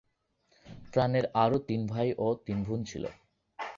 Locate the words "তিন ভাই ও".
1.59-2.27